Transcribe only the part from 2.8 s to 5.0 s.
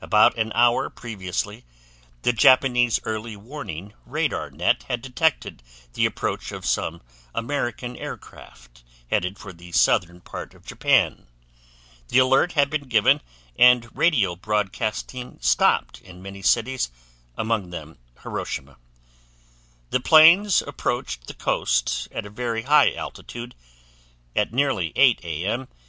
early warning radar net had